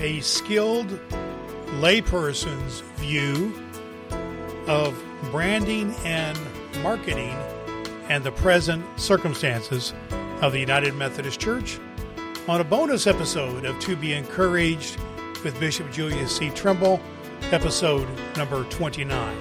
[0.00, 0.88] a skilled
[1.80, 3.52] layperson's view
[4.68, 4.96] of
[5.30, 6.38] branding and
[6.82, 7.36] marketing
[8.08, 9.92] and the present circumstances
[10.40, 11.80] of the United Methodist Church
[12.46, 14.96] on a bonus episode of To Be Encouraged
[15.42, 16.50] with Bishop Julius C.
[16.50, 17.00] Trimble,
[17.50, 19.36] episode number 29.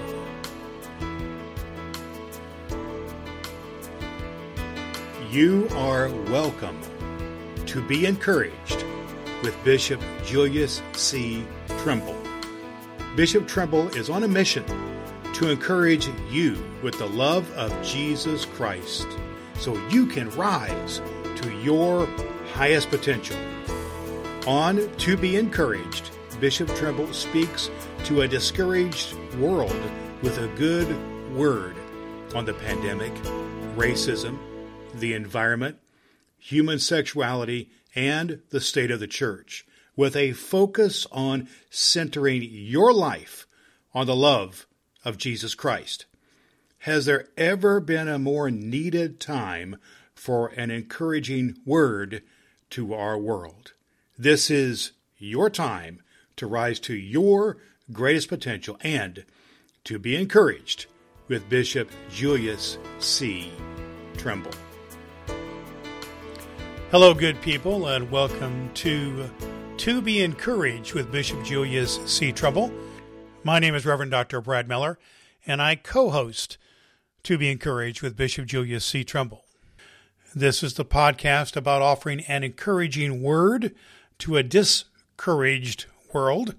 [5.29, 6.79] You are welcome
[7.67, 8.86] to be encouraged
[9.41, 11.45] with Bishop Julius C.
[11.79, 12.15] Trimble.
[13.15, 14.63] Bishop Trimble is on a mission
[15.33, 19.07] to encourage you with the love of Jesus Christ
[19.55, 21.01] so you can rise
[21.37, 22.07] to your
[22.53, 23.37] highest potential.
[24.47, 27.69] On To Be Encouraged, Bishop Trimble speaks
[28.05, 29.75] to a discouraged world
[30.21, 30.87] with a good
[31.35, 31.75] word
[32.33, 33.13] on the pandemic,
[33.75, 34.37] racism,
[34.95, 35.77] the environment,
[36.39, 43.47] human sexuality, and the state of the church, with a focus on centering your life
[43.93, 44.67] on the love
[45.03, 46.05] of Jesus Christ.
[46.81, 49.77] Has there ever been a more needed time
[50.13, 52.21] for an encouraging word
[52.69, 53.73] to our world?
[54.15, 56.03] This is your time
[56.35, 57.57] to rise to your
[57.91, 59.25] greatest potential and
[59.85, 60.85] to be encouraged
[61.27, 63.51] with Bishop Julius C.
[64.17, 64.51] Trimble.
[66.89, 69.29] Hello, good people, and welcome to
[69.75, 72.31] To Be Encouraged with Bishop Julius C.
[72.31, 72.71] Trimble.
[73.43, 74.39] My name is Reverend Dr.
[74.39, 74.97] Brad Miller,
[75.45, 76.57] and I co host
[77.23, 79.03] To Be Encouraged with Bishop Julius C.
[79.03, 79.43] Trimble.
[80.33, 83.75] This is the podcast about offering an encouraging word
[84.19, 86.55] to a discouraged world.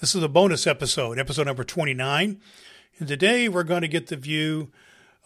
[0.00, 2.40] This is a bonus episode, episode number 29.
[2.98, 4.72] And today we're going to get the view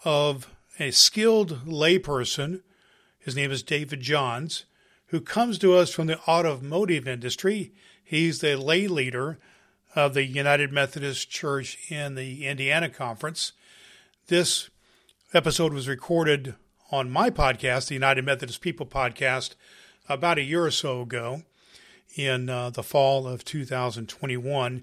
[0.04, 2.62] of a skilled layperson
[3.30, 4.64] his name is David Johns,
[5.06, 7.72] who comes to us from the automotive industry.
[8.02, 9.38] He's the lay leader
[9.94, 13.52] of the United Methodist Church in the Indiana Conference.
[14.26, 14.68] This
[15.32, 16.56] episode was recorded
[16.90, 19.54] on my podcast, the United Methodist People podcast,
[20.08, 21.42] about a year or so ago
[22.16, 24.82] in uh, the fall of 2021.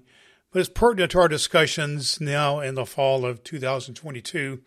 [0.50, 4.62] But it's pertinent to our discussions now in the fall of 2022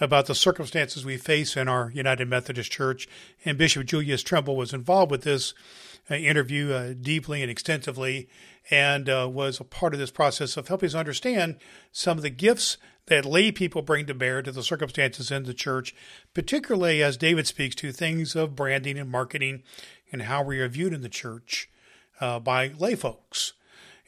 [0.00, 3.08] about the circumstances we face in our United Methodist Church.
[3.44, 5.54] And Bishop Julius Trimble was involved with this
[6.10, 8.28] uh, interview uh, deeply and extensively
[8.70, 11.56] and uh, was a part of this process of helping us understand
[11.90, 12.76] some of the gifts
[13.06, 15.94] that lay people bring to bear to the circumstances in the church,
[16.34, 19.62] particularly as David speaks to things of branding and marketing
[20.12, 21.70] and how we are viewed in the church
[22.20, 23.54] uh, by lay folks.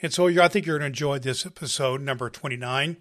[0.03, 2.99] And so I think you're going to enjoy this episode, number 29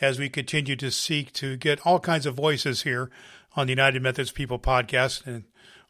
[0.00, 3.10] as we continue to seek to get all kinds of voices here
[3.56, 5.26] on the United Methodist People podcast.
[5.26, 5.44] And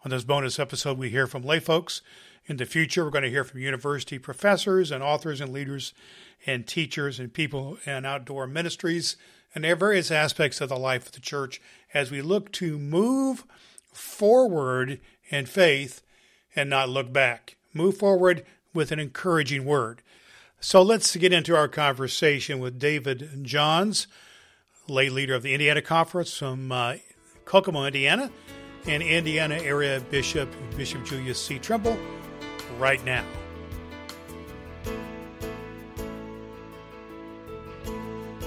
[0.05, 2.03] on this bonus episode, we hear from lay folks.
[2.47, 5.95] In the future, we're going to hear from university professors and authors and leaders
[6.47, 9.17] and teachers and people in outdoor ministries
[9.55, 11.61] and various aspects of the life of the church
[11.95, 13.45] as we look to move
[13.93, 15.01] forward
[15.31, 16.03] in faith
[16.55, 17.57] and not look back.
[17.73, 18.45] Move forward
[18.75, 20.03] with an encouraging word.
[20.65, 24.07] So let's get into our conversation with David Johns,
[24.89, 26.95] lay leader of the Indiana Conference from uh,
[27.45, 28.31] Kokomo, Indiana,
[28.87, 31.59] and Indiana area Bishop Bishop Julius C.
[31.59, 31.99] Trimble
[32.79, 33.23] right now.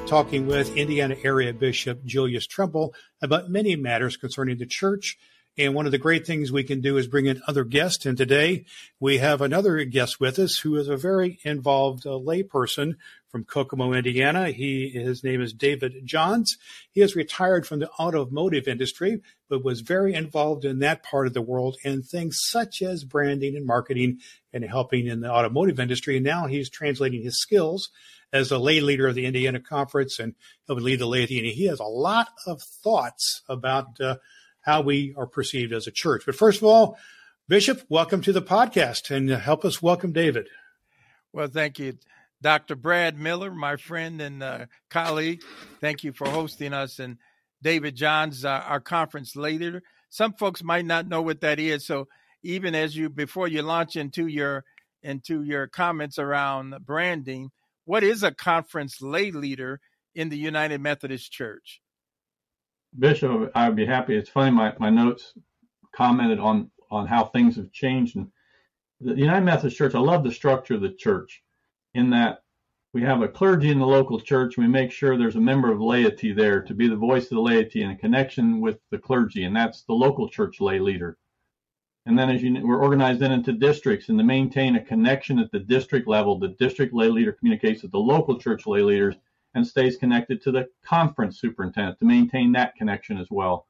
[0.08, 5.20] Talking with Indiana area Bishop Julius Trimble about many matters concerning the church
[5.58, 8.06] and one of the great things we can do is bring in other guests.
[8.06, 8.66] And today
[9.00, 12.96] we have another guest with us who is a very involved uh, layperson
[13.30, 14.52] from Kokomo, Indiana.
[14.52, 16.58] He, his name is David Johns.
[16.92, 21.34] He has retired from the automotive industry, but was very involved in that part of
[21.34, 24.20] the world and things such as branding and marketing
[24.54, 26.18] and helping in the automotive industry.
[26.18, 27.90] And now he's translating his skills
[28.32, 30.36] as a lay leader of the Indiana Conference and
[30.68, 31.40] he'll lead the laity.
[31.40, 34.18] And he has a lot of thoughts about uh,
[34.68, 36.24] how we are perceived as a church.
[36.26, 37.00] But first of all,
[37.48, 40.50] Bishop, welcome to the podcast and help us welcome David.
[41.32, 41.94] Well, thank you.
[42.42, 42.76] Dr.
[42.76, 45.42] Brad Miller, my friend and uh, colleague,
[45.80, 47.00] thank you for hosting us.
[47.00, 47.18] And
[47.64, 49.82] David Johns, uh, our conference leader.
[50.10, 51.88] Some folks might not know what that is.
[51.88, 52.10] So
[52.44, 54.66] even as you, before you launch into your
[55.02, 57.52] into your comments around branding,
[57.86, 59.80] what is a conference lay leader
[60.14, 61.80] in the United Methodist Church?
[62.98, 64.16] Bishop, I'd be happy.
[64.16, 65.34] It's funny, my, my notes
[65.96, 68.16] commented on, on how things have changed.
[68.16, 68.28] And
[69.00, 71.44] the United Methodist Church, I love the structure of the church
[71.94, 72.44] in that
[72.94, 74.58] we have a clergy in the local church.
[74.58, 77.42] We make sure there's a member of laity there to be the voice of the
[77.42, 81.18] laity and a connection with the clergy, and that's the local church lay leader.
[82.08, 85.52] And then as you we're organized then into districts and to maintain a connection at
[85.52, 89.16] the district level, the district lay leader communicates with the local church lay leaders
[89.58, 93.66] and stays connected to the conference superintendent to maintain that connection as well.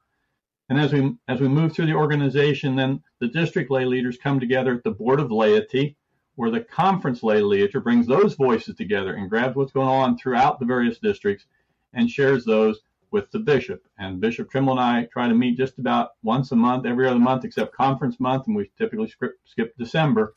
[0.68, 4.38] And as we as we move through the organization, then the district lay leaders come
[4.38, 5.96] together at the board of laity,
[6.34, 10.60] where the conference lay leader brings those voices together and grabs what's going on throughout
[10.60, 11.46] the various districts
[11.94, 12.80] and shares those
[13.10, 13.88] with the bishop.
[13.98, 17.18] And Bishop Trimble and I try to meet just about once a month, every other
[17.18, 20.34] month, except conference month, and we typically skip, skip December,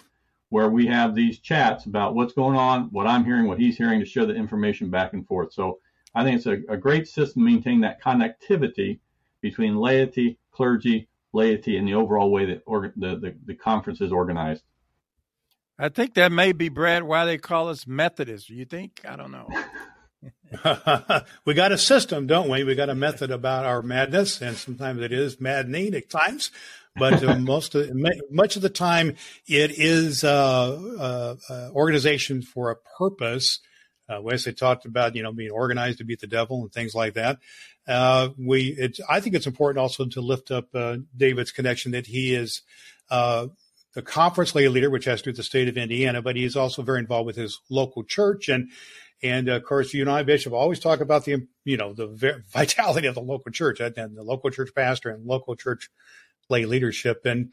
[0.52, 4.02] where we have these chats about what's going on, what I'm hearing, what he's hearing,
[4.02, 5.54] to share the information back and forth.
[5.54, 5.80] So
[6.14, 9.00] I think it's a, a great system to maintain that connectivity
[9.40, 14.12] between laity, clergy, laity, and the overall way that or, the, the, the conference is
[14.12, 14.64] organized.
[15.80, 18.50] I think that may be, Brad, why they call us Methodists.
[18.50, 19.00] You think?
[19.08, 19.48] I don't know.
[21.46, 22.66] we got a system, don't we?
[22.66, 26.52] We got a method about our madness, and sometimes it is maddening at times.
[26.96, 27.90] But uh, most of,
[28.30, 29.16] much of the time,
[29.48, 33.60] it is uh, uh, uh organization for a purpose.
[34.10, 37.40] Wesley talked about you know being organized to beat the devil and things like that.
[38.38, 40.68] We, it's, I think it's important also to lift up
[41.16, 42.62] David's connection that he is
[43.94, 46.56] the conference lay leader, which has to do with the state of Indiana, but he's
[46.56, 48.50] also very involved with his local church.
[48.50, 48.70] And,
[49.22, 53.08] and of course, you and I, Bishop, always talk about the, you know, the vitality
[53.08, 55.90] of the local church and the local church pastor and local church
[56.52, 57.26] lay leadership.
[57.26, 57.52] And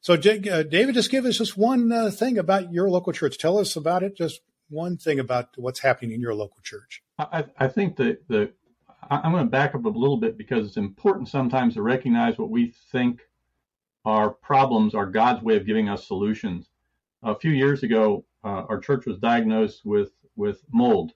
[0.00, 3.38] so, uh, David, just give us just one uh, thing about your local church.
[3.38, 4.16] Tell us about it.
[4.16, 7.02] Just one thing about what's happening in your local church.
[7.18, 8.52] I, I think that the
[9.10, 12.50] I'm going to back up a little bit because it's important sometimes to recognize what
[12.50, 13.20] we think
[14.04, 16.68] our problems are God's way of giving us solutions.
[17.22, 21.12] A few years ago, uh, our church was diagnosed with with mold,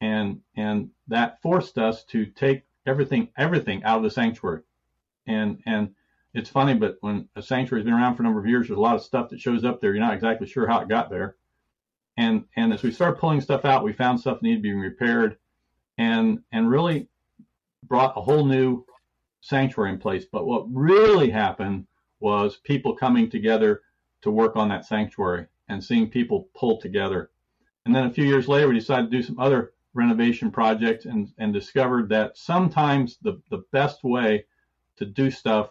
[0.00, 4.62] and and that forced us to take everything everything out of the sanctuary.
[5.26, 5.94] And and
[6.34, 8.78] it's funny, but when a sanctuary has been around for a number of years, there's
[8.78, 9.92] a lot of stuff that shows up there.
[9.92, 11.36] You're not exactly sure how it got there.
[12.16, 15.38] And and as we started pulling stuff out, we found stuff needed to be repaired,
[15.98, 17.08] and and really
[17.84, 18.84] brought a whole new
[19.40, 20.24] sanctuary in place.
[20.30, 21.86] But what really happened
[22.20, 23.82] was people coming together
[24.22, 27.30] to work on that sanctuary and seeing people pull together.
[27.86, 31.32] And then a few years later, we decided to do some other renovation projects and,
[31.38, 34.44] and discovered that sometimes the, the best way
[34.96, 35.70] to do stuff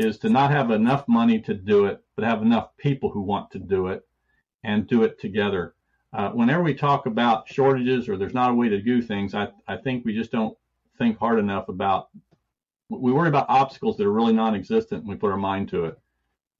[0.00, 3.50] is to not have enough money to do it, but have enough people who want
[3.52, 4.06] to do it
[4.64, 5.74] and do it together.
[6.12, 9.48] Uh, whenever we talk about shortages or there's not a way to do things, I,
[9.68, 10.56] I think we just don't
[10.98, 12.08] think hard enough about
[12.88, 15.98] we worry about obstacles that are really non-existent when we put our mind to it.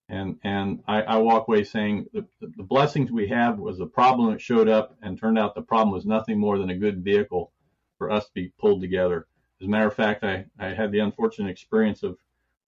[0.08, 4.30] And and I, I walk away saying the, the blessings we have was a problem
[4.30, 7.52] that showed up and turned out the problem was nothing more than a good vehicle
[7.98, 9.26] for us to be pulled together.
[9.60, 12.16] As a matter of fact, I, I had the unfortunate experience of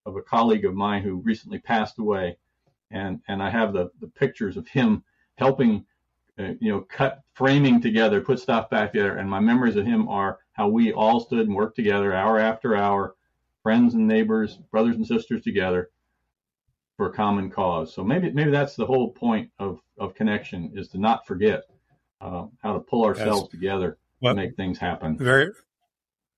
[0.07, 2.37] of a colleague of mine who recently passed away,
[2.91, 5.05] and and I have the the pictures of him
[5.37, 5.85] helping,
[6.39, 10.09] uh, you know, cut framing together, put stuff back together, and my memories of him
[10.09, 13.15] are how we all stood and worked together hour after hour
[13.63, 15.91] friends and neighbors, brothers and sisters together
[16.97, 17.95] for a common cause.
[17.95, 21.63] So maybe maybe that's the whole point of of connection is to not forget
[22.21, 25.17] uh, how to pull ourselves together well, to make things happen.
[25.17, 25.53] Very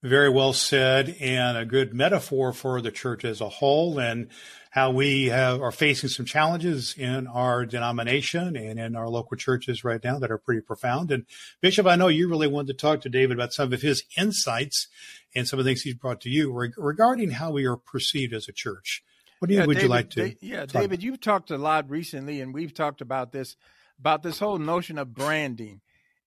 [0.05, 4.29] very well said, and a good metaphor for the church as a whole, and
[4.71, 9.83] how we have, are facing some challenges in our denomination and in our local churches
[9.83, 11.11] right now that are pretty profound.
[11.11, 11.25] And
[11.61, 14.89] Bishop, I know you really wanted to talk to David about some of his insights
[15.35, 18.47] and some of the things he's brought to you regarding how we are perceived as
[18.47, 19.03] a church.
[19.39, 20.37] What do you, yeah, would David, you like to?
[20.41, 23.57] yeah, David, you've talked a lot recently, and we've talked about this
[23.99, 25.81] about this whole notion of branding.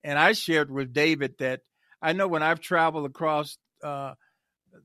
[0.04, 1.62] And I shared with David that
[2.02, 3.58] I know when I've traveled across
[3.88, 4.14] uh,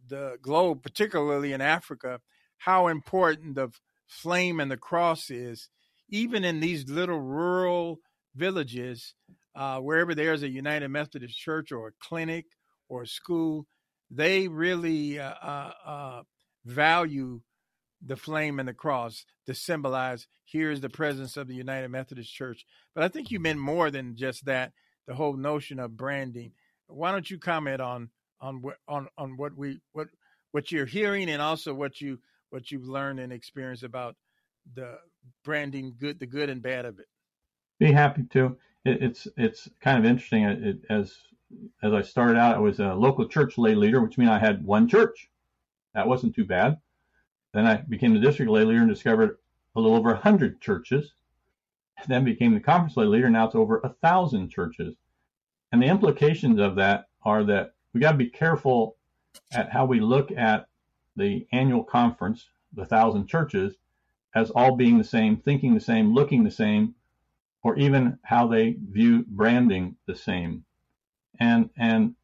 [0.09, 2.21] the globe, particularly in Africa,
[2.59, 3.71] how important the
[4.07, 5.69] flame and the cross is,
[6.09, 7.99] even in these little rural
[8.35, 9.15] villages,
[9.55, 12.47] uh, wherever there's a United Methodist Church or a clinic
[12.89, 13.67] or a school,
[14.11, 16.23] they really uh, uh, uh,
[16.65, 17.41] value
[18.05, 22.67] the flame and the cross to symbolize here's the presence of the United Methodist Church.
[22.95, 24.73] But I think you meant more than just that.
[25.09, 26.53] The whole notion of branding.
[26.87, 28.11] Why don't you comment on
[28.43, 30.09] on what on on what we what
[30.51, 32.19] what you're hearing and also what you
[32.51, 34.17] what you've learned and experienced about
[34.75, 34.99] the
[35.45, 37.07] branding good the good and bad of it.
[37.79, 38.57] Be happy to.
[38.85, 40.45] It, it's it's kind of interesting.
[40.45, 41.17] It, as
[41.83, 44.65] as i started out i was a local church lay leader which means i had
[44.65, 45.31] one church.
[45.95, 46.79] That wasn't too bad.
[47.55, 49.39] Then i became the district lay leader and discovered
[49.75, 51.13] a little over 100 churches.
[52.09, 53.31] Then became the conference lay leader.
[53.31, 54.95] Now it's over a thousand churches.
[55.71, 58.97] And the implications of that are that we got to be careful
[59.53, 60.67] at how we look at
[61.17, 63.75] the annual conference, the thousand churches,
[64.35, 66.95] as all being the same, thinking the same, looking the same,
[67.63, 70.65] or even how they view branding the same.
[71.39, 72.15] And and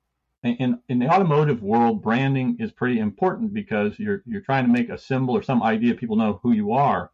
[0.43, 4.89] in in the automotive world, branding is pretty important because you're you're trying to make
[4.89, 7.11] a symbol or some idea people know who you are.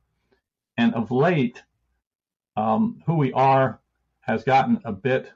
[0.76, 1.62] And of late,
[2.56, 3.80] um, who we are
[4.20, 5.32] has gotten a bit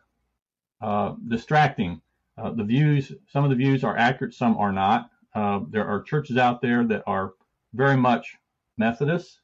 [0.80, 2.00] uh, distracting.
[2.38, 5.11] Uh, the views, some of the views are accurate, some are not.
[5.35, 7.33] Uh, there are churches out there that are
[7.75, 8.37] very much
[8.76, 9.40] Methodist.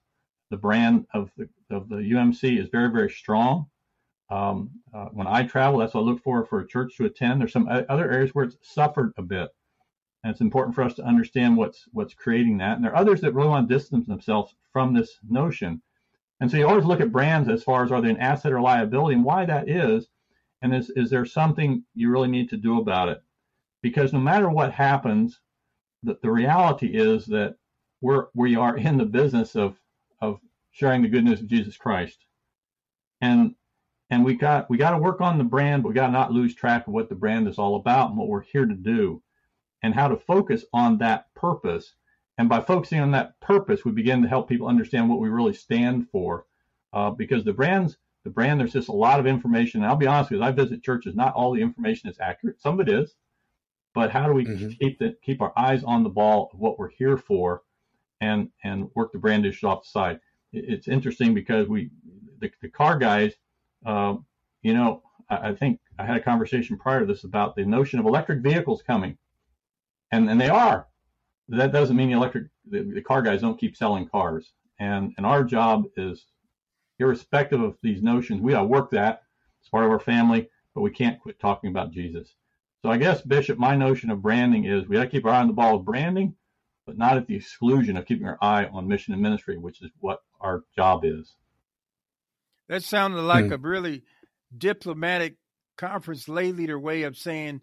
[0.50, 3.66] The brand of the of the UMC is very very strong.
[4.30, 7.40] Um, uh, when I travel, that's what I look for for a church to attend.
[7.40, 9.50] There's some other areas where it's suffered a bit,
[10.22, 12.76] and it's important for us to understand what's what's creating that.
[12.76, 15.82] And there are others that really want to distance themselves from this notion.
[16.40, 18.60] And so you always look at brands as far as are they an asset or
[18.60, 20.08] liability, and why that is,
[20.64, 23.22] and is is there something you really need to do about it?
[23.82, 25.40] Because no matter what happens,
[26.02, 27.56] the, the reality is that
[28.00, 29.76] we're we are in the business of
[30.22, 30.40] of
[30.70, 32.24] sharing the good news of Jesus Christ,
[33.20, 33.54] and
[34.08, 36.32] and we got we got to work on the brand, but we got to not
[36.32, 39.22] lose track of what the brand is all about and what we're here to do,
[39.82, 41.94] and how to focus on that purpose.
[42.38, 45.52] And by focusing on that purpose, we begin to help people understand what we really
[45.52, 46.46] stand for.
[46.94, 49.82] Uh, because the brands, the brand, there's just a lot of information.
[49.82, 51.14] And I'll be honest with you, I visit churches.
[51.14, 52.60] Not all the information is accurate.
[52.60, 53.14] Some of it is,
[53.94, 54.68] but how do we mm-hmm.
[54.80, 57.62] keep the keep our eyes on the ball of what we're here for,
[58.20, 60.20] and and work the brand issues off the side?
[60.52, 61.90] It's interesting because we
[62.40, 63.34] the, the car guys
[63.84, 64.24] um,
[64.62, 67.98] you know, I, I, think I had a conversation prior to this about the notion
[67.98, 69.16] of electric vehicles coming,
[70.10, 70.86] and and they are.
[71.48, 75.26] That doesn't mean the electric the, the car guys don't keep selling cars, and and
[75.26, 76.26] our job is,
[76.98, 79.22] irrespective of these notions, we gotta work that.
[79.60, 82.34] It's part of our family, but we can't quit talking about Jesus.
[82.82, 85.40] So I guess Bishop, my notion of branding is we got to keep our eye
[85.40, 86.36] on the ball of branding,
[86.84, 89.90] but not at the exclusion of keeping our eye on mission and ministry, which is
[90.00, 91.32] what our job is.
[92.68, 93.52] That sounded like mm.
[93.52, 94.02] a really
[94.56, 95.36] diplomatic
[95.78, 97.62] conference lay leader way of saying,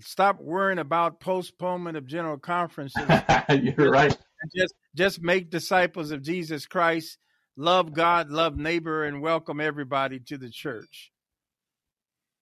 [0.00, 3.02] stop worrying about postponement of general conferences.
[3.50, 4.16] You're right.
[4.56, 7.18] Just just make disciples of Jesus Christ,
[7.56, 11.12] love God, love neighbor, and welcome everybody to the church.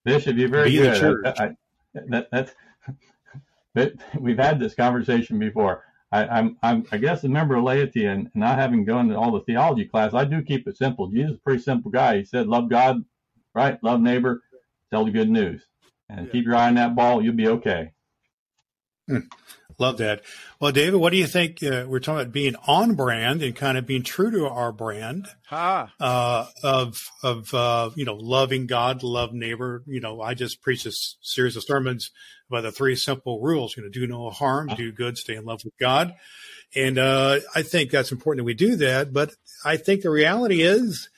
[0.03, 1.27] Bishop, you're very Be good.
[1.27, 1.55] I, I,
[2.09, 2.53] that, that's,
[3.75, 5.83] but we've had this conversation before.
[6.11, 9.31] I, I'm, I'm, I guess a member of laity and not having gone to all
[9.31, 11.07] the theology class, I do keep it simple.
[11.07, 12.17] Jesus is a pretty simple guy.
[12.17, 13.05] He said, love God,
[13.55, 13.81] right?
[13.83, 14.41] Love neighbor,
[14.89, 15.61] tell the good news,
[16.09, 16.31] and yeah.
[16.31, 17.23] keep your eye on that ball.
[17.23, 17.93] You'll be okay.
[19.07, 19.19] Hmm.
[19.81, 20.21] Love that.
[20.59, 21.63] Well, David, what do you think?
[21.63, 25.27] Uh, we're talking about being on brand and kind of being true to our brand
[25.49, 25.91] ah.
[25.99, 29.81] uh, of of uh, you know loving God, love neighbor.
[29.87, 32.11] You know, I just preached a series of sermons
[32.47, 33.75] about the three simple rules.
[33.75, 36.13] You know, do no harm, do good, stay in love with God,
[36.75, 39.11] and uh, I think that's important that we do that.
[39.11, 39.33] But
[39.65, 41.09] I think the reality is.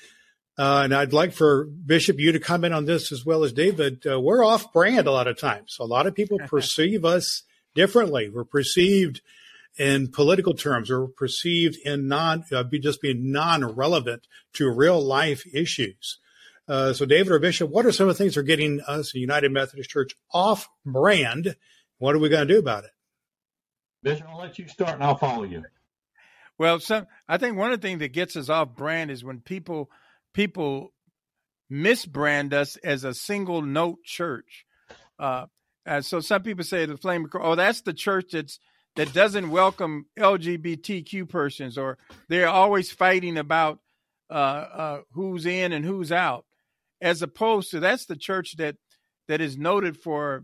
[0.55, 4.05] Uh, and I'd like for Bishop you to comment on this as well as David.
[4.07, 5.77] Uh, we're off brand a lot of times.
[5.79, 7.41] A lot of people perceive us
[7.75, 8.29] differently.
[8.29, 9.21] We're perceived
[9.77, 15.43] in political terms or perceived in non uh, be just being non-relevant to real life
[15.53, 16.19] issues.
[16.67, 19.13] Uh, so, David or Bishop, what are some of the things that are getting us,
[19.13, 21.55] United Methodist Church, off brand?
[21.97, 22.91] What are we going to do about it?
[24.01, 25.63] Bishop, I'll let you start and I'll follow you.
[26.57, 29.39] Well, some I think one of the things that gets us off brand is when
[29.39, 29.89] people
[30.33, 30.93] people
[31.71, 34.65] misbrand us as a single note church.
[35.17, 35.47] Uh,
[35.85, 38.59] and so some people say the Flame oh, that's the church that's
[38.95, 41.97] that doesn't welcome LGBTQ persons, or
[42.29, 43.79] they're always fighting about
[44.29, 46.45] uh, uh, who's in and who's out,
[47.01, 48.75] as opposed to that's the church that
[49.27, 50.43] that is noted for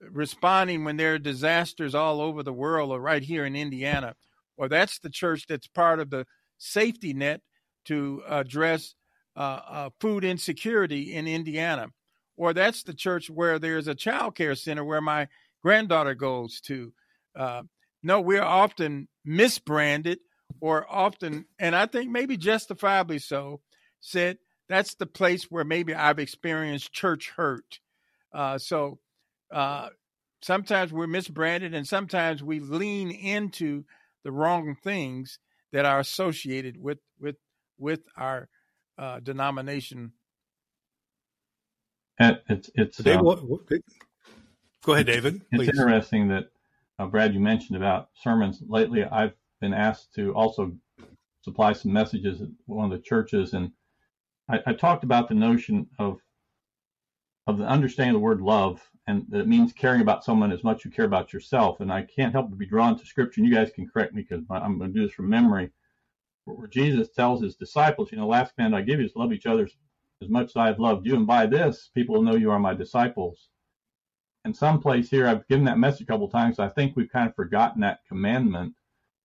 [0.00, 4.14] responding when there are disasters all over the world, or right here in Indiana,
[4.56, 6.26] or that's the church that's part of the
[6.58, 7.40] safety net
[7.86, 8.94] to address
[9.36, 11.88] uh, uh food insecurity in Indiana
[12.36, 15.28] or that's the church where there's a child care center where my
[15.62, 16.92] granddaughter goes to.
[17.36, 17.62] Uh,
[18.02, 20.18] no, we're often misbranded
[20.60, 23.60] or often, and I think maybe justifiably so,
[24.00, 24.38] said
[24.68, 27.80] that's the place where maybe I've experienced church hurt.
[28.32, 28.98] Uh, so
[29.52, 29.88] uh,
[30.42, 33.84] sometimes we're misbranded and sometimes we lean into
[34.24, 35.38] the wrong things
[35.72, 37.36] that are associated with with
[37.78, 38.48] with our
[38.98, 40.12] uh, denomination
[42.18, 42.98] it's it's.
[42.98, 43.60] Dave, um, what, what,
[44.84, 45.42] go ahead, David.
[45.52, 46.50] It's interesting that
[46.98, 48.62] uh, Brad, you mentioned about sermons.
[48.66, 50.72] Lately, I've been asked to also
[51.42, 53.72] supply some messages at one of the churches, and
[54.48, 56.20] I, I talked about the notion of
[57.46, 60.64] of the understanding of the word love, and that it means caring about someone as
[60.64, 61.80] much you care about yourself.
[61.80, 63.40] And I can't help but be drawn to Scripture.
[63.40, 65.70] And you guys can correct me because I'm going to do this from memory.
[66.44, 69.46] where Jesus tells his disciples, you know, last command I give you is love each
[69.46, 69.68] other
[70.22, 72.58] as much as I have loved you, and by this people will know you are
[72.58, 73.48] my disciples.
[74.44, 76.58] And someplace here, I've given that message a couple times.
[76.58, 78.74] I think we've kind of forgotten that commandment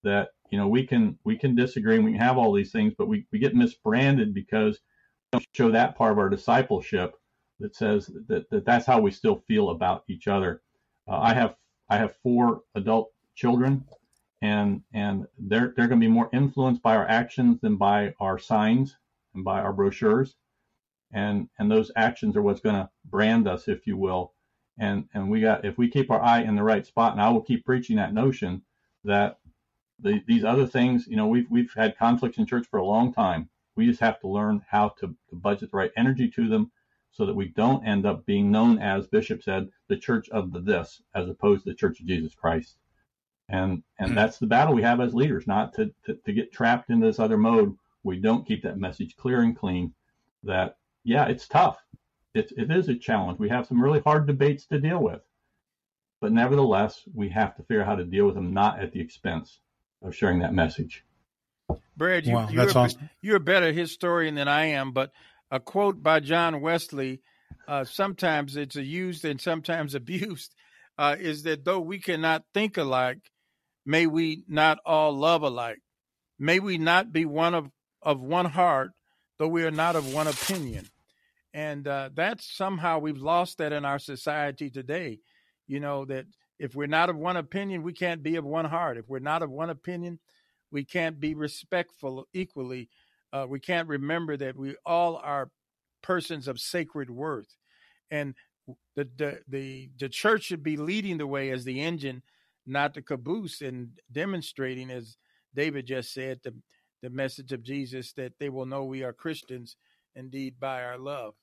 [0.02, 2.94] that you know we can we can disagree and we can have all these things,
[2.96, 4.78] but we, we get misbranded because
[5.32, 7.14] we don't show that part of our discipleship
[7.60, 10.62] that says that, that that's how we still feel about each other.
[11.06, 11.54] Uh, I have
[11.88, 13.84] I have four adult children,
[14.42, 18.38] and and they're they're going to be more influenced by our actions than by our
[18.38, 18.96] signs
[19.34, 20.34] and by our brochures,
[21.12, 24.32] and and those actions are what's going to brand us, if you will.
[24.78, 27.30] And and we got if we keep our eye in the right spot, and I
[27.30, 28.62] will keep preaching that notion
[29.04, 29.38] that
[29.98, 33.12] the, these other things, you know, we've we've had conflicts in church for a long
[33.12, 33.48] time.
[33.76, 36.70] We just have to learn how to, to budget the right energy to them
[37.12, 40.60] so that we don't end up being known as Bishop said, the church of the
[40.60, 42.76] this, as opposed to the church of Jesus Christ.
[43.48, 44.14] And and mm-hmm.
[44.14, 47.18] that's the battle we have as leaders, not to, to, to get trapped into this
[47.18, 47.76] other mode.
[48.02, 49.92] We don't keep that message clear and clean
[50.44, 51.78] that yeah, it's tough.
[52.34, 53.38] It's it is a challenge.
[53.38, 55.20] We have some really hard debates to deal with.
[56.20, 59.00] But nevertheless, we have to figure out how to deal with them not at the
[59.00, 59.58] expense
[60.02, 61.04] of sharing that message.
[61.96, 63.10] Brad, you, wow, you're, awesome.
[63.22, 65.12] you're a better historian than I am, but
[65.50, 67.20] a quote by John Wesley,
[67.66, 70.54] uh, sometimes it's used and sometimes abused,
[70.98, 73.30] uh, is that though we cannot think alike,
[73.86, 75.80] may we not all love alike.
[76.38, 77.70] May we not be one of,
[78.02, 78.92] of one heart,
[79.40, 80.86] though we are not of one opinion.
[81.52, 85.18] And uh, that's somehow we've lost that in our society today.
[85.66, 86.26] You know, that
[86.60, 88.98] if we're not of one opinion, we can't be of one heart.
[88.98, 90.20] If we're not of one opinion,
[90.70, 92.88] we can't be respectful equally
[93.32, 95.50] uh, we can't remember that we all are
[96.02, 97.56] persons of sacred worth,
[98.10, 98.34] and
[98.96, 102.22] the, the the the church should be leading the way as the engine,
[102.66, 105.16] not the caboose, and demonstrating, as
[105.54, 106.54] David just said, the
[107.02, 109.76] the message of Jesus that they will know we are Christians
[110.14, 111.34] indeed by our love.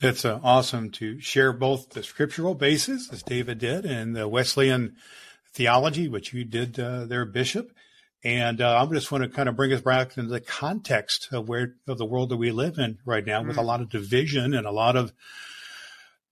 [0.00, 4.96] It's uh, awesome to share both the scriptural basis, as David did, and the Wesleyan
[5.54, 7.72] theology, which you did uh, there, Bishop,
[8.22, 11.48] and uh, I just want to kind of bring us back into the context of
[11.48, 13.48] where of the world that we live in right now, mm-hmm.
[13.48, 13.66] with a mm.
[13.66, 15.12] lot of division and a lot of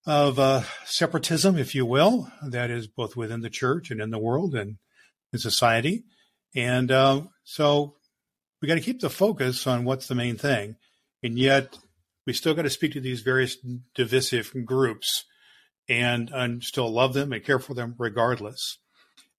[0.07, 4.19] of uh, separatism, if you will, that is both within the church and in the
[4.19, 4.77] world and
[5.33, 6.05] in society.
[6.55, 7.97] And uh, so
[8.61, 10.77] we got to keep the focus on what's the main thing,
[11.23, 11.79] and yet
[12.27, 13.57] we still got to speak to these various
[13.95, 15.25] divisive groups
[15.89, 18.79] and, and still love them and care for them regardless.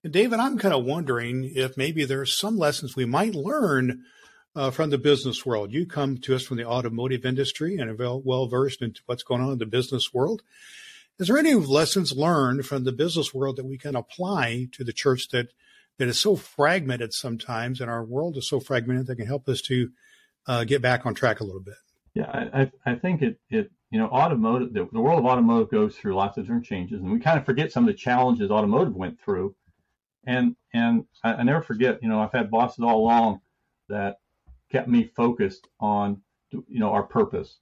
[0.04, 4.04] And David, I'm kind of wondering if maybe there are some lessons we might learn
[4.56, 5.71] uh, from the business world.
[5.71, 9.41] You come to us from the automotive industry and are well versed into what's going
[9.41, 10.43] on in the business world.
[11.17, 14.93] Is there any lessons learned from the business world that we can apply to the
[14.93, 15.47] church that
[15.98, 19.62] that is so fragmented sometimes, and our world is so fragmented that can help us
[19.64, 19.90] to
[20.48, 21.76] uh, get back on track a little bit?
[22.14, 25.96] Yeah, I, I think it, it you know automotive the, the world of automotive goes
[25.96, 28.96] through lots of different changes, and we kind of forget some of the challenges automotive
[28.96, 29.56] went through
[30.26, 33.42] and and I, I never forget, you know, I've had bosses all along
[33.90, 34.18] that
[34.72, 37.60] kept me focused on you know our purpose,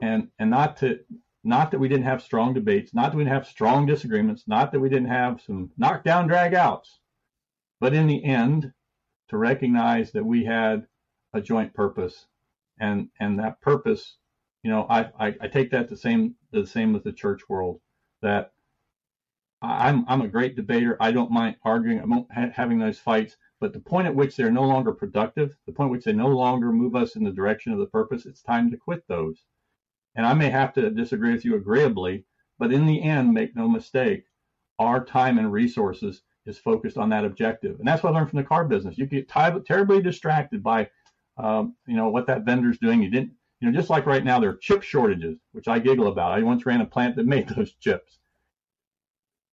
[0.00, 1.00] and and not to
[1.44, 4.72] not that we didn't have strong debates, not that we didn't have strong disagreements, not
[4.72, 6.98] that we didn't have some knockdown drag outs,
[7.80, 8.72] but in the end,
[9.28, 10.86] to recognize that we had
[11.34, 12.26] a joint purpose,
[12.80, 14.16] and and that purpose,
[14.62, 17.80] you know, I I, I take that the same the same with the church world
[18.22, 18.52] that
[19.62, 20.96] I'm I'm a great debater.
[21.00, 22.00] I don't mind arguing.
[22.00, 23.36] I'm ha- having those fights.
[23.60, 26.28] But the point at which they're no longer productive, the point at which they no
[26.28, 29.42] longer move us in the direction of the purpose, it's time to quit those.
[30.16, 32.24] And I may have to disagree with you agreeably,
[32.58, 34.24] but in the end, make no mistake,
[34.78, 37.78] our time and resources is focused on that objective.
[37.78, 38.98] And that's what I learned from the car business.
[38.98, 40.88] You get terribly distracted by,
[41.36, 43.02] um, you know, what that vendor's doing.
[43.02, 46.08] You didn't, you know, just like right now, there are chip shortages, which I giggle
[46.08, 46.32] about.
[46.32, 48.18] I once ran a plant that made those chips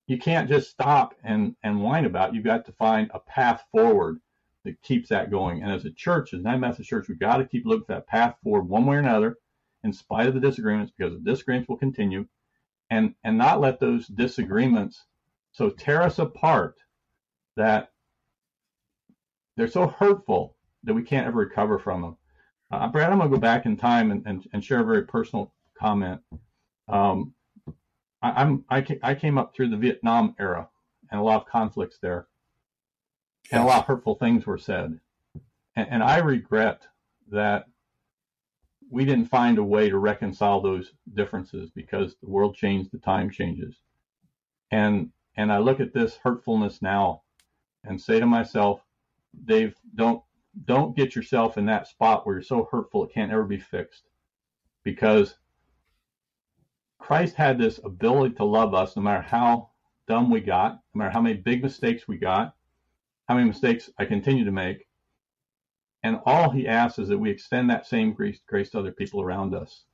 [0.07, 2.35] you can't just stop and, and whine about it.
[2.35, 4.19] You've got to find a path forward
[4.65, 5.61] that keeps that going.
[5.61, 8.07] And as a church, as United Methodist Church, we've got to keep looking for that
[8.07, 9.37] path forward one way or another,
[9.83, 12.25] in spite of the disagreements, because the disagreements will continue,
[12.89, 15.05] and and not let those disagreements
[15.53, 16.75] so tear us apart
[17.55, 17.89] that
[19.55, 22.17] they're so hurtful that we can't ever recover from them.
[22.71, 25.03] Uh, Brad, I'm going to go back in time and, and, and share a very
[25.03, 26.19] personal comment.
[26.87, 27.33] Um,
[28.21, 30.67] I, am I, I came up through the Vietnam era
[31.11, 32.27] and a lot of conflicts there,
[33.51, 34.99] and a lot of hurtful things were said,
[35.75, 36.81] and, and I regret
[37.29, 37.65] that
[38.89, 43.29] we didn't find a way to reconcile those differences because the world changed, the time
[43.29, 43.75] changes,
[44.71, 47.23] and and I look at this hurtfulness now,
[47.83, 48.81] and say to myself,
[49.45, 50.23] Dave, don't
[50.65, 54.03] don't get yourself in that spot where you're so hurtful it can't ever be fixed.
[54.83, 55.35] Because
[56.99, 59.71] Christ had this ability to love us no matter how
[60.07, 62.55] dumb we got, no matter how many big mistakes we got,
[63.27, 64.87] how many mistakes I continue to make.
[66.03, 69.21] And all he asks is that we extend that same grace, grace to other people
[69.21, 69.85] around us.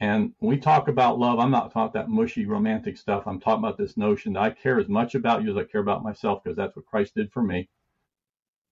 [0.00, 3.24] And when we talk about love, I'm not talking about that mushy romantic stuff.
[3.26, 5.80] I'm talking about this notion that I care as much about you as I care
[5.80, 7.68] about myself because that's what Christ did for me.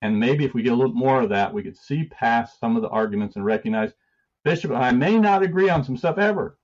[0.03, 2.75] And maybe if we get a little more of that, we could see past some
[2.75, 3.93] of the arguments and recognize
[4.45, 6.59] Bishop I may not agree on some stuff ever,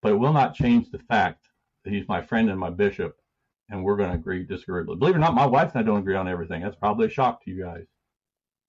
[0.00, 1.46] but it will not change the fact
[1.84, 3.18] that he's my friend and my bishop,
[3.68, 4.96] and we're going to agree, disagreeably.
[4.96, 6.62] Believe it or not, my wife and I don't agree on everything.
[6.62, 7.86] That's probably a shock to you guys.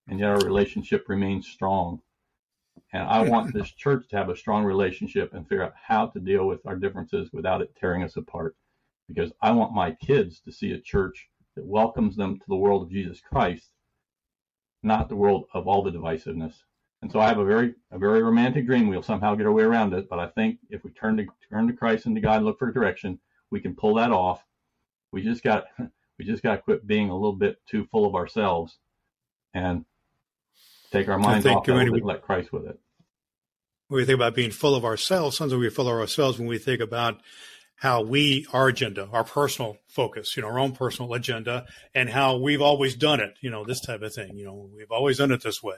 [0.07, 2.01] And yet our relationship remains strong.
[2.91, 6.19] And I want this church to have a strong relationship and figure out how to
[6.19, 8.55] deal with our differences without it tearing us apart.
[9.07, 12.83] Because I want my kids to see a church that welcomes them to the world
[12.83, 13.69] of Jesus Christ,
[14.81, 16.55] not the world of all the divisiveness.
[17.01, 18.87] And so I have a very a very romantic dream.
[18.87, 21.67] We'll somehow get our way around it, but I think if we turn to turn
[21.67, 23.19] to Christ and to God and look for direction,
[23.51, 24.43] we can pull that off.
[25.11, 25.65] We just got
[26.19, 28.79] we just got to quit being a little bit too full of ourselves
[29.53, 29.85] and
[30.91, 32.79] take our minds off that and let Christ with it.
[33.87, 36.59] When we think about being full of ourselves, sometimes we full of ourselves when we
[36.59, 37.19] think about
[37.75, 42.37] how we, our agenda, our personal focus, you know, our own personal agenda, and how
[42.37, 44.35] we've always done it, you know, this type of thing.
[44.35, 45.77] You know, we've always done it this way.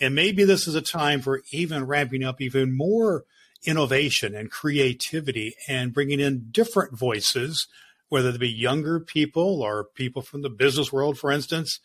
[0.00, 3.24] And maybe this is a time for even ramping up even more
[3.64, 7.66] innovation and creativity and bringing in different voices,
[8.08, 11.80] whether they be younger people or people from the business world, for instance,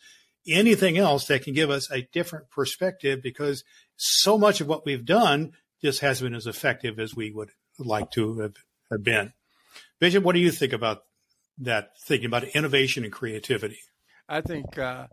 [0.46, 3.64] anything else that can give us a different perspective because
[3.96, 8.10] so much of what we've done just hasn't been as effective as we would like
[8.12, 8.54] to have,
[8.90, 9.32] have been.
[9.98, 11.02] Bishop, what do you think about
[11.58, 13.78] that, thinking about innovation and creativity?
[14.28, 15.06] I think uh,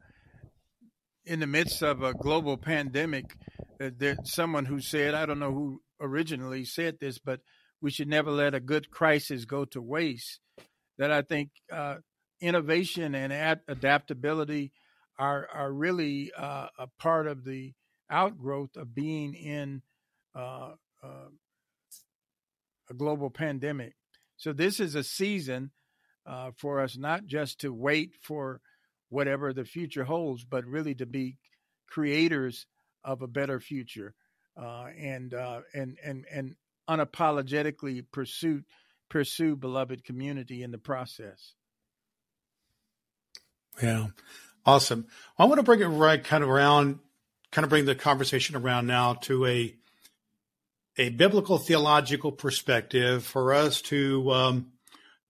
[1.26, 3.36] in the midst of a global pandemic,
[3.82, 7.42] uh, there's someone who said, I don't know who originally said this, but
[7.82, 10.40] we should never let a good crisis go to waste.
[10.98, 11.98] That I think uh,
[12.42, 14.72] innovation and ad- adaptability
[15.20, 17.74] are are really uh, a part of the
[18.10, 19.82] outgrowth of being in
[20.36, 20.72] uh,
[21.04, 21.30] uh,
[22.90, 23.96] a global pandemic.
[24.38, 25.72] So this is a season
[26.26, 28.62] uh, for us not just to wait for
[29.10, 31.38] whatever the future holds, but really to be
[31.88, 32.68] creators
[33.04, 34.14] of a better future,
[34.62, 36.56] uh, and uh, and and and
[36.90, 38.64] unapologetically pursue
[39.10, 41.54] pursue beloved community in the process.
[43.82, 44.08] Yeah,
[44.68, 45.08] awesome.
[45.40, 47.00] I want to bring it right kind of around,
[47.52, 49.74] kind of bring the conversation around now to a
[51.00, 54.72] a biblical theological perspective for us to um,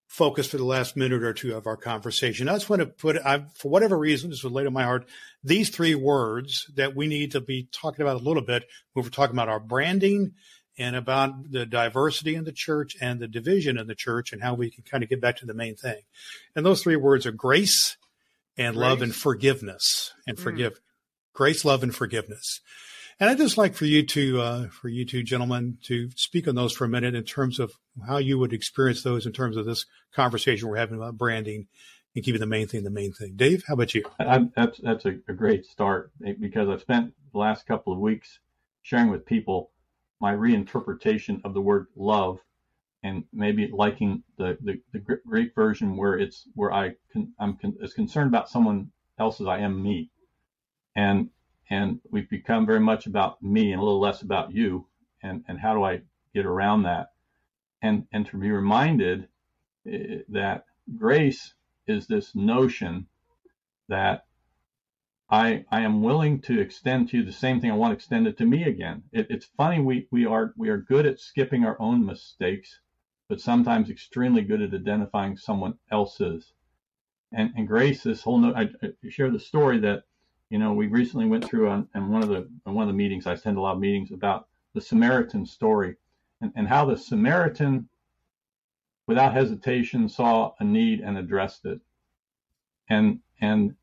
[0.07, 2.47] focus for the last minute or two of our conversation.
[2.47, 5.09] I just want to put, I, for whatever reason, this was laid on my heart,
[5.43, 9.09] these three words that we need to be talking about a little bit when we're
[9.09, 10.35] talking about our branding
[10.77, 14.53] and about the diversity in the church and the division in the church and how
[14.53, 15.99] we can kind of get back to the main thing.
[16.55, 17.97] And those three words are grace
[18.57, 18.81] and grace.
[18.81, 20.41] love and forgiveness and mm.
[20.41, 20.79] forgive.
[21.33, 22.61] Grace, love, and forgiveness.
[23.19, 26.55] And I'd just like for you to, uh, for you two gentlemen to speak on
[26.55, 27.71] those for a minute in terms of
[28.05, 31.67] how you would experience those in terms of this conversation we're having about branding
[32.15, 33.33] and keeping the main thing the main thing.
[33.35, 34.03] Dave, how about you?
[34.19, 37.99] I, that's that's a, a great start eh, because I've spent the last couple of
[37.99, 38.39] weeks
[38.81, 39.71] sharing with people
[40.19, 42.39] my reinterpretation of the word love
[43.07, 46.95] and maybe liking the, the, the Greek version where it's where I
[47.39, 50.09] I'm con, as concerned about someone else as I am me.
[50.95, 51.29] And
[51.69, 54.87] and we've become very much about me and a little less about you
[55.23, 56.01] and and how do i
[56.33, 57.07] get around that
[57.81, 59.27] and and to be reminded
[59.85, 60.65] eh, that
[60.97, 61.53] grace
[61.87, 63.07] is this notion
[63.89, 64.25] that
[65.29, 68.45] I, I am willing to extend to you the same thing I want extended to
[68.45, 69.03] me again.
[69.11, 72.79] It, it's funny we, we are we are good at skipping our own mistakes,
[73.29, 76.53] but sometimes extremely good at identifying someone else's.
[77.33, 80.03] And, and grace, this whole no, I, I share the story that
[80.49, 82.97] you know, we recently went through on, on one of the on one of the
[82.97, 83.27] meetings.
[83.27, 85.97] I attend a lot of meetings about the Samaritan story
[86.41, 87.89] and, and how the Samaritan,
[89.07, 91.81] without hesitation, saw a need and addressed it.
[92.89, 93.75] And and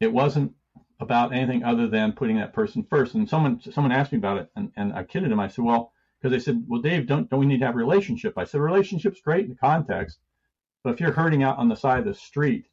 [0.00, 0.54] it wasn't
[1.00, 3.14] about anything other than putting that person first.
[3.14, 5.40] And someone someone asked me about it, and, and I kidded him.
[5.40, 5.92] I said, well,
[6.26, 8.36] because they said, well, Dave, don't don't we need to have a relationship?
[8.36, 10.18] I said, relationship's great in the context,
[10.82, 12.66] but if you're hurting out on the side of the street,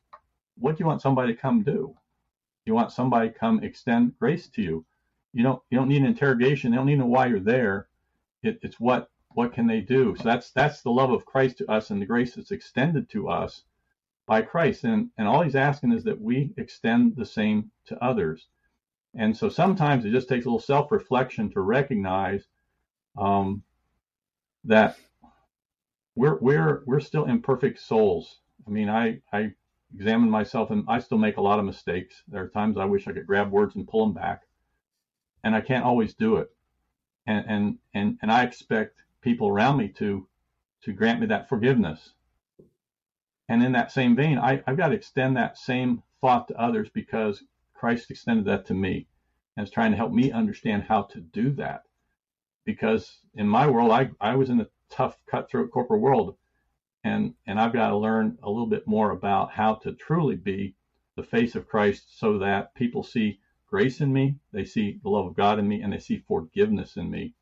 [0.58, 1.96] what do you want somebody to come do?
[2.66, 4.86] You want somebody to come extend grace to you.
[5.34, 6.72] You don't you don't need an interrogation.
[6.72, 7.90] They don't need to know why you're there.
[8.42, 10.16] It, it's what what can they do?
[10.18, 13.30] So that's that's the love of Christ to us and the grace that's extended to
[13.30, 13.66] us
[14.26, 14.84] by Christ.
[14.84, 18.48] And, and all he's asking is that we extend the same to others.
[19.14, 22.48] And so sometimes it just takes a little self reflection to recognize
[23.18, 23.64] um,
[24.66, 24.98] that
[26.16, 28.40] we're, we're, we're still imperfect souls.
[28.68, 29.54] I mean, I, I
[29.96, 32.24] examine myself and I still make a lot of mistakes.
[32.28, 34.44] There are times I wish I could grab words and pull them back,
[35.44, 36.50] and I can't always do it.
[37.26, 40.28] And, and, and, and I expect people around me to,
[40.84, 42.14] to grant me that forgiveness
[43.50, 46.90] and in that same vein, I, have got to extend that same thought to others
[46.90, 49.08] because Christ extended that to me
[49.58, 51.84] and is trying to help me understand how to do that.
[52.66, 56.36] Because in my world, I, I was in a tough, cutthroat corporate world.
[57.04, 60.76] And, and I've got to learn a little bit more about how to truly be
[61.16, 65.26] the face of Christ so that people see grace in me, they see the love
[65.26, 67.34] of God in me, and they see forgiveness in me.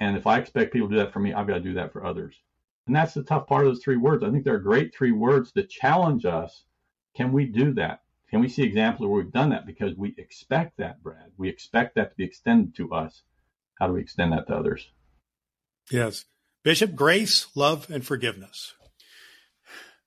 [0.00, 1.92] And if I expect people to do that for me, I've got to do that
[1.92, 2.40] for others.
[2.86, 4.24] And that's the tough part of those three words.
[4.24, 6.64] I think they're great three words that challenge us.
[7.14, 8.02] Can we do that?
[8.30, 9.66] Can we see examples where we've done that?
[9.66, 11.32] Because we expect that, Brad.
[11.36, 13.22] We expect that to be extended to us.
[13.78, 14.88] How do we extend that to others?
[15.90, 16.24] Yes.
[16.64, 18.74] Bishop, grace, love, and forgiveness.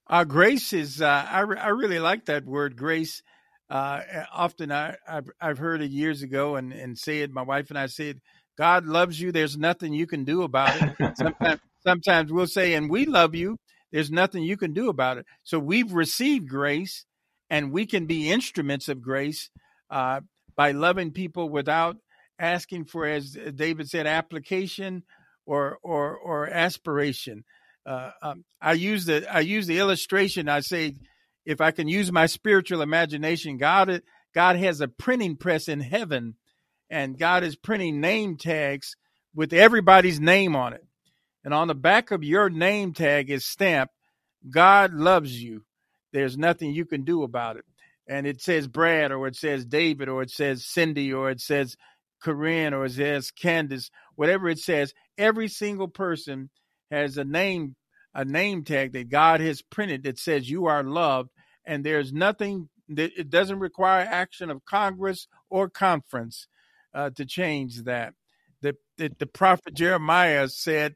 [0.08, 3.24] Uh, grace is, uh, I, re- I really like that word, grace.
[3.70, 4.02] Uh,
[4.34, 7.80] often I, I've, I've heard it years ago and, and say it, my wife and
[7.80, 8.20] I said,
[8.58, 9.32] God loves you.
[9.32, 11.14] There's nothing you can do about it.
[11.18, 13.58] Sometimes, sometimes we'll say, and we love you.
[13.92, 15.26] There's nothing you can do about it.
[15.44, 17.06] So we've received grace
[17.50, 19.50] and we can be instruments of grace
[19.90, 20.22] uh,
[20.56, 21.98] by loving people without
[22.42, 25.04] asking for, as David said, application
[25.46, 27.44] or or or aspiration.
[27.86, 30.50] Uh, um, I use the I use the illustration.
[30.50, 30.96] I say,
[31.46, 34.02] if I can use my spiritual imagination, God
[34.34, 36.36] God has a printing press in heaven,
[36.90, 38.96] and God is printing name tags
[39.34, 40.84] with everybody's name on it
[41.44, 43.94] and on the back of your name tag is stamped,
[44.50, 45.64] God loves you.
[46.14, 47.66] There's nothing you can do about it.
[48.08, 51.78] And it says Brad, or it says David, or it says Cindy, or it says
[52.22, 56.50] Corinne, or it says Candace, whatever it says, every single person
[56.90, 57.76] has a name,
[58.14, 61.30] a name tag that God has printed that says you are loved.
[61.66, 66.48] And there's nothing that it doesn't require action of Congress or conference
[66.94, 68.14] uh, to change that.
[68.62, 70.96] The, the, the prophet Jeremiah said,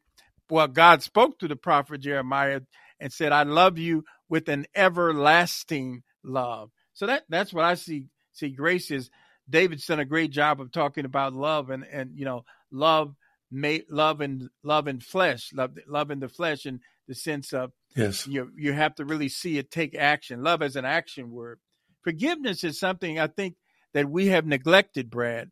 [0.49, 2.61] well, God spoke to the prophet Jeremiah
[2.99, 6.71] and said, I love you with an everlasting love.
[6.93, 9.09] So that that's what I see see grace is
[9.49, 13.15] David's done a great job of talking about love and and you know love
[13.51, 17.71] may love and love in flesh love love in the flesh and the sense of
[17.95, 21.59] yes you you have to really see it take action love as an action word
[22.01, 23.55] forgiveness is something I think
[23.93, 25.51] that we have neglected Brad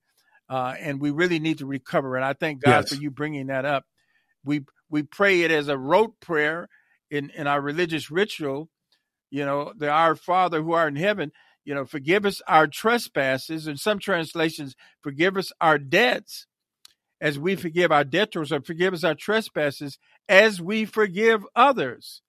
[0.50, 2.90] uh, and we really need to recover and I thank God yes.
[2.90, 3.86] for you bringing that up
[4.44, 6.70] we we pray it as a rote prayer
[7.10, 8.70] in, in our religious ritual.
[9.30, 11.32] You know, the Our Father who art in heaven,
[11.66, 13.68] you know, forgive us our trespasses.
[13.68, 16.48] In some translations, forgive us our debts
[17.22, 19.98] as we forgive our debtors, or forgive us our trespasses
[20.28, 22.22] as we forgive others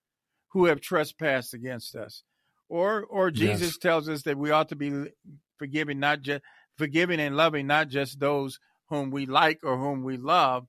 [0.51, 2.23] who have trespassed against us.
[2.69, 3.79] Or or Jesus yes.
[3.79, 5.11] tells us that we ought to be
[5.59, 6.43] forgiving not just
[6.77, 10.67] forgiving and loving not just those whom we like or whom we love,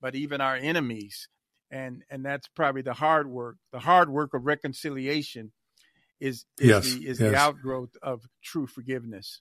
[0.00, 1.28] but even our enemies
[1.70, 3.56] and and that's probably the hard work.
[3.72, 5.52] The hard work of reconciliation
[6.20, 7.30] is is, yes, the, is yes.
[7.30, 9.40] the outgrowth of true forgiveness.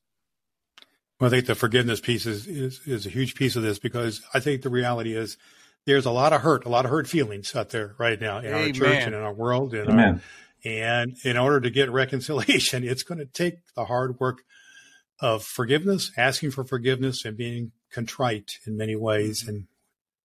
[1.20, 4.22] Well, I think the forgiveness piece is, is is a huge piece of this because
[4.34, 5.38] I think the reality is
[5.88, 8.48] there's a lot of hurt, a lot of hurt feelings out there right now in
[8.48, 8.68] Amen.
[8.68, 9.74] our church and in our world.
[9.74, 10.22] And, our,
[10.66, 14.44] and in order to get reconciliation, it's going to take the hard work
[15.20, 19.42] of forgiveness, asking for forgiveness, and being contrite in many ways.
[19.42, 19.50] Mm-hmm.
[19.50, 19.68] And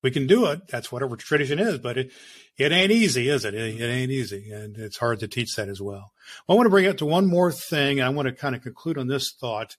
[0.03, 0.69] we can do it.
[0.69, 2.12] That's whatever tradition is, but it,
[2.57, 3.55] it ain't easy, is it?
[3.55, 3.81] it?
[3.81, 3.85] it?
[3.85, 4.51] ain't easy.
[4.51, 6.12] And it's hard to teach that as well.
[6.49, 8.01] I want to bring it to one more thing.
[8.01, 9.77] I want to kind of conclude on this thought.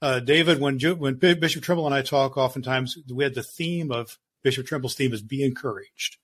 [0.00, 4.18] Uh, David, when, when Bishop Trimble and I talk, oftentimes we had the theme of
[4.42, 6.16] Bishop Trimble's theme is be encouraged.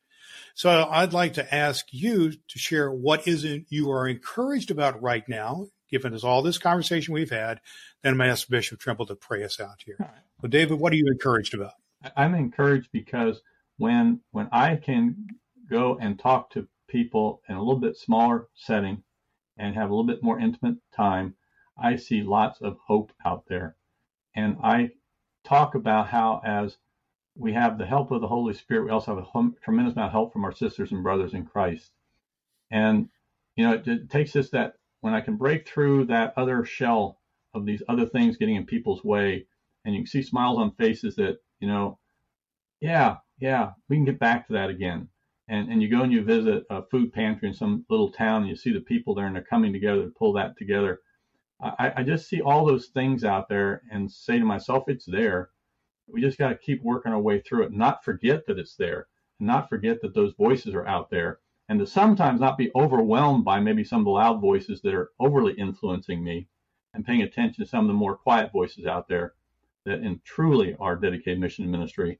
[0.54, 5.02] So I'd like to ask you to share what is it you are encouraged about
[5.02, 7.60] right now, given us all this conversation we've had.
[8.02, 9.96] Then I'm going to ask Bishop Trimble to pray us out here.
[9.98, 10.08] Right.
[10.40, 11.72] Well, David, what are you encouraged about?
[12.16, 13.42] I'm encouraged because
[13.78, 15.26] when when I can
[15.68, 19.02] go and talk to people in a little bit smaller setting
[19.58, 21.34] and have a little bit more intimate time,
[21.76, 23.76] I see lots of hope out there.
[24.34, 24.90] And I
[25.44, 26.76] talk about how as
[27.34, 30.12] we have the help of the Holy Spirit, we also have a tremendous amount of
[30.12, 31.90] help from our sisters and brothers in Christ.
[32.70, 33.08] And
[33.56, 37.18] you know, it, it takes us that when I can break through that other shell
[37.54, 39.46] of these other things getting in people's way,
[39.84, 41.98] and you can see smiles on faces that you know,
[42.80, 45.08] yeah, yeah, we can get back to that again.
[45.48, 48.48] and, and you go and you visit a food pantry in some little town and
[48.50, 51.00] you see the people there and they're coming together to pull that together.
[51.60, 55.50] I, I just see all those things out there and say to myself, it's there.
[56.06, 59.06] We just got to keep working our way through it, not forget that it's there,
[59.38, 61.38] and not forget that those voices are out there,
[61.68, 65.10] and to sometimes not be overwhelmed by maybe some of the loud voices that are
[65.18, 66.46] overly influencing me,
[66.94, 69.34] and paying attention to some of the more quiet voices out there
[69.86, 72.18] that truly are dedicated mission ministry.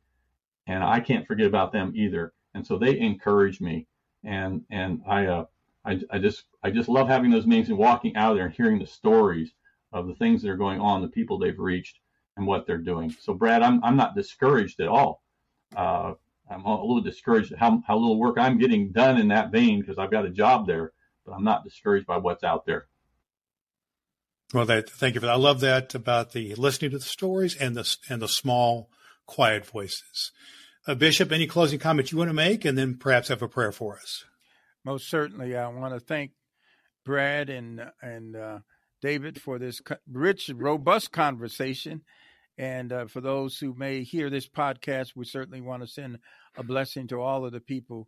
[0.67, 2.33] And I can't forget about them either.
[2.55, 3.87] And so they encourage me,
[4.25, 5.45] and and I uh,
[5.85, 8.55] I, I just I just love having those meetings and walking out of there and
[8.55, 9.53] hearing the stories
[9.93, 12.01] of the things that are going on, the people they've reached,
[12.37, 13.11] and what they're doing.
[13.11, 15.23] So, Brad, I'm I'm not discouraged at all.
[15.77, 16.15] Uh,
[16.51, 19.81] I'm a little discouraged at how how little work I'm getting done in that vein
[19.81, 20.93] because I've got a job there,
[21.25, 22.87] but I'm not discouraged by what's out there.
[24.55, 25.33] Well, that, thank you for that.
[25.33, 28.91] I love that about the listening to the stories and the and the small,
[29.27, 30.31] quiet voices.
[30.87, 33.73] Uh, Bishop, any closing comments you want to make, and then perhaps have a prayer
[33.73, 34.25] for us.
[34.85, 36.31] Most certainly, I want to thank
[37.05, 38.59] Brad and and uh,
[39.03, 39.81] David for this
[40.11, 42.03] rich, robust conversation.
[42.59, 46.19] And uh, for those who may hear this podcast, we certainly want to send
[46.57, 48.07] a blessing to all of the people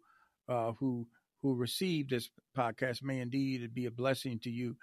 [0.49, 1.09] uh, who
[1.43, 3.03] who receive this podcast.
[3.03, 4.77] May indeed it be a blessing to you.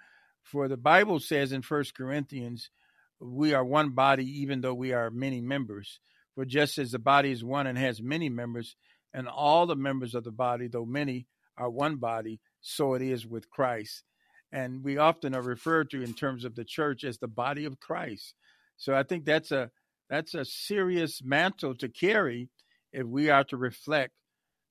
[0.46, 2.70] For the Bible says in First Corinthians,
[3.18, 5.98] we are one body, even though we are many members.
[6.36, 8.76] For just as the body is one and has many members,
[9.12, 13.26] and all the members of the body, though many, are one body, so it is
[13.26, 14.04] with Christ.
[14.52, 17.80] And we often are referred to in terms of the church as the body of
[17.80, 18.34] Christ.
[18.76, 19.70] So I think that's a
[20.08, 22.50] that's a serious mantle to carry
[22.92, 24.12] if we are to reflect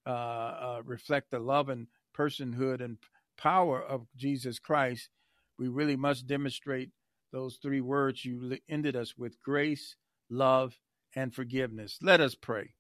[0.06, 2.98] uh, uh, reflect the love and personhood and
[3.38, 5.10] power of Jesus Christ.
[5.58, 6.90] We really must demonstrate
[7.32, 9.96] those three words you ended us with: grace,
[10.30, 10.78] love,
[11.16, 11.98] and forgiveness.
[12.02, 12.74] Let us pray.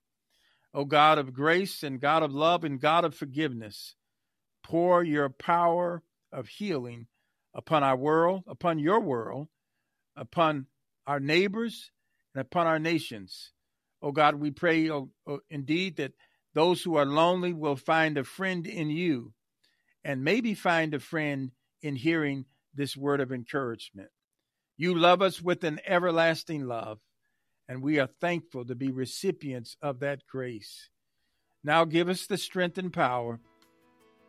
[0.74, 3.96] O God of grace and God of love and God of forgiveness,
[4.64, 7.08] pour your power of healing
[7.54, 9.48] upon our world, upon your world,
[10.18, 10.68] upon
[11.08, 11.92] our neighbors,
[12.34, 13.54] and upon our nations.
[14.02, 16.12] Oh God, we pray oh, oh, indeed that
[16.54, 19.34] those who are lonely will find a friend in you
[20.04, 24.10] and maybe find a friend in hearing this word of encouragement.
[24.78, 27.00] You love us with an everlasting love,
[27.68, 30.90] and we are thankful to be recipients of that grace.
[31.64, 33.40] Now give us the strength and power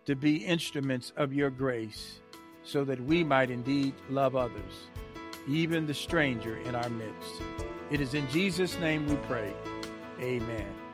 [0.06, 2.20] to be instruments of your grace
[2.62, 4.88] so that we might indeed love others,
[5.48, 7.42] even the stranger in our midst.
[7.90, 9.52] It is in Jesus' name we pray.
[10.20, 10.85] Amen.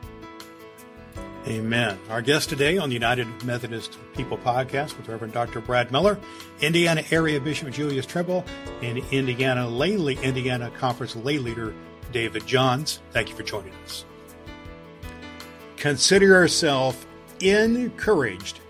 [1.45, 1.99] Amen.
[2.09, 5.59] Our guest today on the United Methodist People podcast with Reverend Dr.
[5.59, 6.17] Brad Miller,
[6.61, 8.45] Indiana Area Bishop Julius Trimble,
[8.81, 11.73] and Indiana Lay, Indiana Conference lay leader
[12.13, 13.01] David Johns.
[13.11, 14.05] Thank you for joining us.
[15.75, 17.05] Consider yourself
[17.41, 18.61] encouraged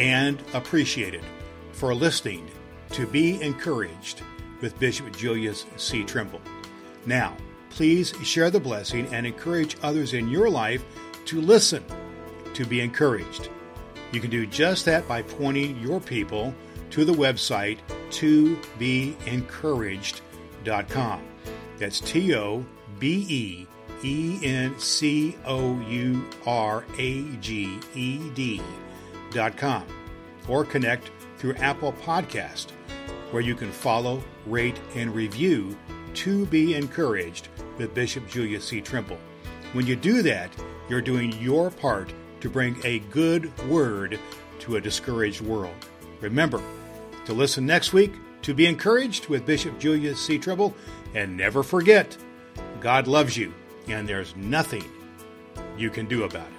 [0.00, 1.22] and appreciated
[1.70, 2.50] for listening
[2.90, 4.22] to Be Encouraged
[4.60, 6.02] with Bishop Julius C.
[6.02, 6.40] Trimble.
[7.06, 7.36] Now,
[7.70, 10.84] please share the blessing and encourage others in your life
[11.26, 11.84] to listen
[12.58, 13.50] to be encouraged.
[14.10, 16.52] You can do just that by pointing your people
[16.90, 17.78] to the website
[18.10, 21.22] to be encouraged.com.
[21.78, 22.66] That's T O
[22.98, 23.66] B E
[24.02, 29.84] E N C O U R A G E D.com
[30.48, 32.70] or connect through Apple Podcast,
[33.30, 35.78] where you can follow, rate, and review
[36.14, 38.80] To Be Encouraged with Bishop Julius C.
[38.80, 39.18] Trimble.
[39.74, 40.50] When you do that,
[40.88, 44.18] you're doing your part to bring a good word
[44.60, 45.74] to a discouraged world.
[46.20, 46.62] Remember
[47.26, 50.38] to listen next week to be encouraged with Bishop Julius C.
[50.38, 50.74] Trimble,
[51.14, 52.16] and never forget
[52.80, 53.52] God loves you,
[53.88, 54.84] and there's nothing
[55.76, 56.57] you can do about it.